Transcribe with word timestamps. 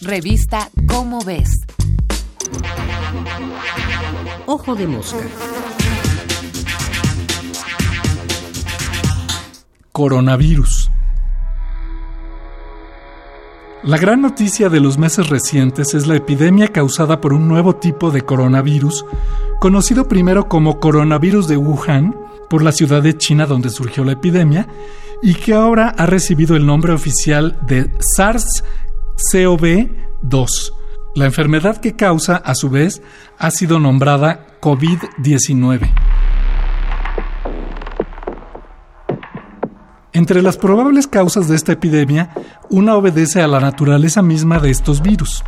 Revista 0.00 0.70
Cómo 0.86 1.24
ves. 1.24 1.50
Ojo 4.46 4.76
de 4.76 4.86
mosca. 4.86 5.18
Coronavirus. 9.90 10.90
La 13.82 13.98
gran 13.98 14.22
noticia 14.22 14.68
de 14.68 14.78
los 14.78 14.98
meses 14.98 15.28
recientes 15.30 15.94
es 15.94 16.06
la 16.06 16.14
epidemia 16.14 16.68
causada 16.68 17.20
por 17.20 17.32
un 17.32 17.48
nuevo 17.48 17.74
tipo 17.74 18.12
de 18.12 18.22
coronavirus, 18.22 19.04
conocido 19.58 20.06
primero 20.06 20.48
como 20.48 20.78
coronavirus 20.78 21.48
de 21.48 21.56
Wuhan, 21.56 22.14
por 22.48 22.62
la 22.62 22.70
ciudad 22.70 23.02
de 23.02 23.16
China 23.16 23.46
donde 23.46 23.70
surgió 23.70 24.04
la 24.04 24.12
epidemia, 24.12 24.68
y 25.22 25.34
que 25.34 25.54
ahora 25.54 25.88
ha 25.88 26.06
recibido 26.06 26.54
el 26.54 26.66
nombre 26.66 26.92
oficial 26.92 27.58
de 27.66 27.90
SARS-CoV-2. 29.18 30.72
La 31.14 31.24
enfermedad 31.24 31.78
que 31.78 31.96
causa, 31.96 32.36
a 32.36 32.54
su 32.54 32.70
vez, 32.70 33.02
ha 33.38 33.50
sido 33.50 33.80
nombrada 33.80 34.46
COVID-19. 34.60 35.90
Entre 40.12 40.42
las 40.42 40.56
probables 40.56 41.06
causas 41.06 41.48
de 41.48 41.56
esta 41.56 41.72
epidemia, 41.72 42.30
una 42.70 42.94
obedece 42.94 43.42
a 43.42 43.48
la 43.48 43.60
naturaleza 43.60 44.22
misma 44.22 44.58
de 44.58 44.70
estos 44.70 45.02
virus. 45.02 45.44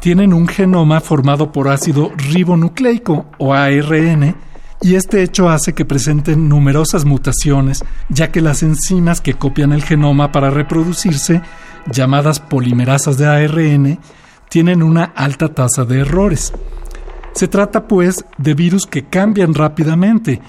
Tienen 0.00 0.32
un 0.32 0.46
genoma 0.46 1.00
formado 1.00 1.50
por 1.52 1.68
ácido 1.68 2.12
ribonucleico 2.16 3.26
o 3.38 3.52
ARN 3.52 4.36
y 4.80 4.94
este 4.94 5.22
hecho 5.22 5.48
hace 5.48 5.72
que 5.74 5.84
presenten 5.84 6.48
numerosas 6.48 7.04
mutaciones, 7.04 7.84
ya 8.08 8.30
que 8.30 8.40
las 8.40 8.62
enzimas 8.62 9.20
que 9.20 9.34
copian 9.34 9.72
el 9.72 9.82
genoma 9.82 10.30
para 10.30 10.50
reproducirse, 10.50 11.42
llamadas 11.92 12.40
polimerasas 12.40 13.18
de 13.18 13.26
ARN, 13.26 13.98
tienen 14.48 14.82
una 14.82 15.04
alta 15.04 15.48
tasa 15.48 15.84
de 15.84 16.00
errores. 16.00 16.52
Se 17.32 17.48
trata 17.48 17.86
pues 17.86 18.24
de 18.36 18.54
virus 18.54 18.86
que 18.86 19.04
cambian 19.04 19.54
rápidamente, 19.54 20.40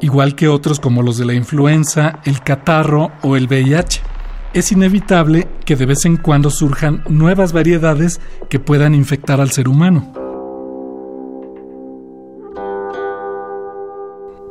igual 0.00 0.34
que 0.34 0.48
otros 0.48 0.80
como 0.80 1.02
los 1.02 1.16
de 1.16 1.24
la 1.24 1.34
influenza, 1.34 2.20
el 2.24 2.42
catarro 2.42 3.12
o 3.22 3.36
el 3.36 3.46
VIH. 3.46 4.02
Es 4.52 4.70
inevitable 4.70 5.48
que 5.64 5.76
de 5.76 5.86
vez 5.86 6.04
en 6.04 6.16
cuando 6.16 6.50
surjan 6.50 7.02
nuevas 7.08 7.52
variedades 7.52 8.20
que 8.48 8.60
puedan 8.60 8.94
infectar 8.94 9.40
al 9.40 9.50
ser 9.50 9.68
humano. 9.68 10.12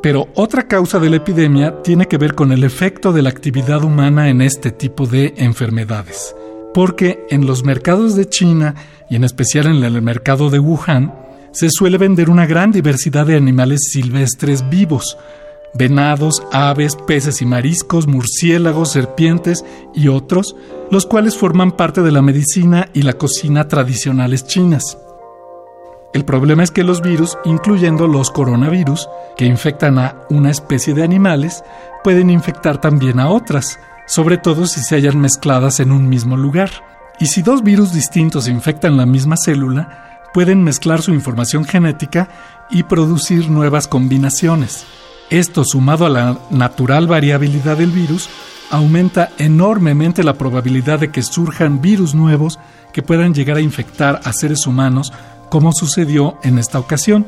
Pero 0.02 0.28
otra 0.36 0.68
causa 0.68 1.00
de 1.00 1.10
la 1.10 1.16
epidemia 1.16 1.82
tiene 1.82 2.08
que 2.08 2.18
ver 2.18 2.36
con 2.36 2.52
el 2.52 2.66
efecto 2.66 3.14
de 3.14 3.22
la 3.22 3.30
actividad 3.30 3.86
humana 3.86 4.28
en 4.28 4.42
este 4.42 4.72
tipo 4.72 5.08
de 5.08 5.34
enfermedades. 5.38 6.36
Porque 6.74 7.26
en 7.30 7.46
los 7.46 7.64
mercados 7.64 8.16
de 8.16 8.28
China 8.28 8.76
y 9.10 9.16
en 9.16 9.24
especial 9.24 9.68
en 9.68 9.84
el 9.84 10.02
mercado 10.02 10.50
de 10.50 10.60
Wuhan, 10.60 11.14
se 11.52 11.70
suele 11.70 12.00
vender 12.00 12.30
una 12.30 12.48
gran 12.48 12.72
diversidad 12.72 13.28
de 13.28 13.36
animales 13.36 13.92
silvestres 13.92 14.68
vivos, 14.70 15.18
venados, 15.76 16.42
aves, 16.52 16.96
peces 17.08 17.42
y 17.42 17.46
mariscos, 17.46 18.08
murciélagos, 18.08 18.92
serpientes 18.92 19.64
y 19.94 20.08
otros, 20.08 20.56
los 20.90 21.06
cuales 21.06 21.38
forman 21.38 21.72
parte 21.72 22.02
de 22.02 22.12
la 22.12 22.22
medicina 22.22 22.90
y 22.94 23.04
la 23.04 23.14
cocina 23.14 23.68
tradicionales 23.68 24.46
chinas. 24.48 24.98
El 26.14 26.26
problema 26.26 26.64
es 26.64 26.70
que 26.70 26.84
los 26.84 27.02
virus, 27.02 27.38
incluyendo 27.44 28.08
los 28.08 28.30
coronavirus, 28.30 29.10
que 29.36 29.46
infectan 29.46 29.98
a 29.98 30.22
una 30.30 30.52
especie 30.52 30.94
de 30.94 31.04
animales, 31.04 31.64
pueden 32.04 32.30
infectar 32.30 32.80
también 32.80 33.20
a 33.20 33.30
otras, 33.30 33.80
sobre 34.06 34.38
todo 34.38 34.66
si 34.66 34.82
se 34.82 34.96
hallan 34.96 35.20
mezcladas 35.20 35.80
en 35.80 35.92
un 35.92 36.10
mismo 36.10 36.38
lugar. 36.38 36.72
Y 37.20 37.28
si 37.28 37.42
dos 37.42 37.64
virus 37.64 37.94
distintos 37.94 38.48
infectan 38.48 38.98
la 38.98 39.06
misma 39.06 39.38
célula, 39.38 40.22
pueden 40.34 40.64
mezclar 40.64 41.02
su 41.02 41.14
información 41.14 41.66
genética 41.66 42.30
y 42.70 42.84
producir 42.84 43.50
nuevas 43.50 43.88
combinaciones. 43.88 44.86
Esto, 45.30 45.64
sumado 45.64 46.06
a 46.06 46.10
la 46.10 46.38
natural 46.50 47.08
variabilidad 47.08 47.78
del 47.78 47.92
virus, 47.92 48.30
aumenta 48.72 49.30
enormemente 49.38 50.24
la 50.24 50.34
probabilidad 50.34 51.00
de 51.00 51.12
que 51.12 51.22
surjan 51.22 51.82
virus 51.82 52.16
nuevos 52.16 52.60
que 52.92 53.04
puedan 53.04 53.34
llegar 53.34 53.58
a 53.58 53.62
infectar 53.62 54.22
a 54.24 54.34
seres 54.34 54.66
humanos 54.68 55.14
como 55.50 55.72
sucedió 55.72 56.38
en 56.44 56.58
esta 56.58 56.80
ocasión. 56.80 57.26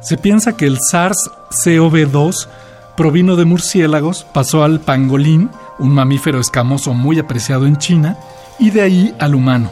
Se 0.00 0.16
piensa 0.16 0.56
que 0.56 0.66
el 0.66 0.78
SARS-CoV-2 0.78 2.48
provino 2.96 3.36
de 3.36 3.44
murciélagos, 3.44 4.24
pasó 4.32 4.64
al 4.64 4.80
pangolín, 4.80 5.50
un 5.82 5.92
mamífero 5.92 6.40
escamoso 6.40 6.94
muy 6.94 7.18
apreciado 7.18 7.66
en 7.66 7.76
China, 7.76 8.16
y 8.58 8.70
de 8.70 8.82
ahí 8.82 9.14
al 9.18 9.34
humano. 9.34 9.70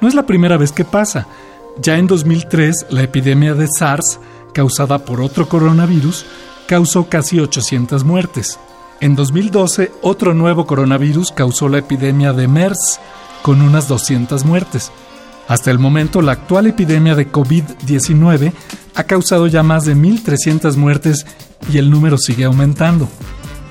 No 0.00 0.08
es 0.08 0.14
la 0.14 0.26
primera 0.26 0.56
vez 0.56 0.72
que 0.72 0.84
pasa. 0.84 1.26
Ya 1.80 1.96
en 1.98 2.06
2003, 2.06 2.86
la 2.90 3.02
epidemia 3.02 3.54
de 3.54 3.66
SARS, 3.66 4.20
causada 4.52 4.98
por 4.98 5.20
otro 5.20 5.48
coronavirus, 5.48 6.26
causó 6.66 7.08
casi 7.08 7.40
800 7.40 8.04
muertes. 8.04 8.58
En 9.00 9.14
2012, 9.14 9.92
otro 10.02 10.34
nuevo 10.34 10.66
coronavirus 10.66 11.32
causó 11.32 11.68
la 11.68 11.78
epidemia 11.78 12.32
de 12.32 12.48
MERS, 12.48 13.00
con 13.42 13.62
unas 13.62 13.88
200 13.88 14.44
muertes. 14.44 14.90
Hasta 15.48 15.70
el 15.70 15.78
momento, 15.78 16.22
la 16.22 16.32
actual 16.32 16.66
epidemia 16.66 17.14
de 17.14 17.30
COVID-19 17.30 18.52
ha 18.94 19.04
causado 19.04 19.46
ya 19.46 19.62
más 19.62 19.84
de 19.84 19.94
1.300 19.94 20.76
muertes 20.76 21.26
y 21.72 21.78
el 21.78 21.90
número 21.90 22.18
sigue 22.18 22.44
aumentando. 22.44 23.08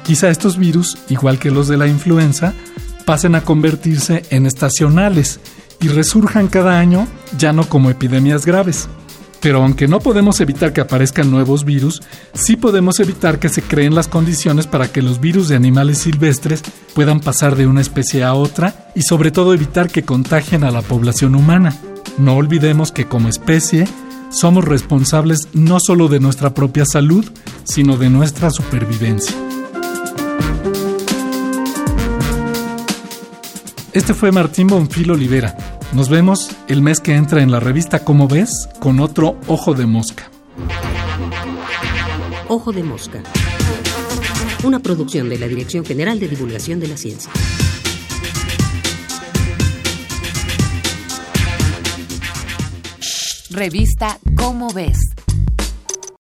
Quizá 0.06 0.30
estos 0.30 0.58
virus, 0.58 0.98
igual 1.10 1.40
que 1.40 1.50
los 1.50 1.68
de 1.68 1.78
la 1.78 1.88
influenza, 1.88 2.54
pasen 3.06 3.34
a 3.34 3.42
convertirse 3.42 4.24
en 4.30 4.46
estacionales 4.46 5.40
y 5.82 5.88
resurjan 5.88 6.48
cada 6.48 6.80
año 6.80 7.08
ya 7.38 7.54
no 7.54 7.68
como 7.68 7.90
epidemias 7.90 8.46
graves. 8.46 8.88
Pero 9.42 9.64
aunque 9.64 9.88
no 9.88 10.00
podemos 10.00 10.42
evitar 10.42 10.74
que 10.74 10.82
aparezcan 10.82 11.30
nuevos 11.30 11.66
virus, 11.66 12.02
sí 12.34 12.56
podemos 12.56 13.00
evitar 13.00 13.40
que 13.40 13.50
se 13.50 13.62
creen 13.62 13.94
las 13.94 14.08
condiciones 14.08 14.68
para 14.68 14.92
que 14.92 15.02
los 15.02 15.20
virus 15.20 15.50
de 15.50 15.56
animales 15.56 16.00
silvestres 16.00 16.64
puedan 16.94 17.20
pasar 17.20 17.56
de 17.56 17.68
una 17.68 17.82
especie 17.82 18.24
a 18.24 18.34
otra 18.34 18.92
y 18.96 19.02
sobre 19.04 19.32
todo 19.32 19.54
evitar 19.54 19.90
que 19.90 20.04
contagien 20.04 20.64
a 20.64 20.72
la 20.72 20.82
población 20.82 21.36
humana. 21.36 21.76
No 22.18 22.36
olvidemos 22.36 22.92
que 22.92 23.06
como 23.06 23.28
especie 23.28 23.88
somos 24.30 24.66
responsables 24.66 25.48
no 25.54 25.80
solo 25.80 26.08
de 26.08 26.20
nuestra 26.20 26.54
propia 26.54 26.86
salud, 26.86 27.26
sino 27.66 27.98
de 27.98 28.10
nuestra 28.10 28.50
supervivencia. 28.50 29.45
Este 33.96 34.14
fue 34.14 34.30
Martín 34.34 34.68
Bonfil 34.68 35.10
Olivera. 35.10 35.56
Nos 35.94 36.10
vemos 36.10 36.52
el 36.68 36.82
mes 36.82 37.00
que 37.00 37.16
entra 37.16 37.42
en 37.42 37.50
la 37.50 37.62
revista 37.62 38.04
Como 38.04 38.28
ves 38.28 38.68
con 38.82 39.00
otro 39.00 39.40
Ojo 39.48 39.74
de 39.74 39.86
Mosca. 39.86 40.30
Ojo 42.50 42.74
de 42.74 42.84
Mosca. 42.84 43.24
Una 44.66 44.80
producción 44.80 45.30
de 45.30 45.40
la 45.40 45.48
Dirección 45.48 45.86
General 45.86 46.20
de 46.20 46.28
Divulgación 46.28 46.82
de 46.82 46.90
la 46.90 46.98
Ciencia. 46.98 47.32
Revista 53.50 54.20
Cómo 54.36 54.74
ves. 54.74 55.15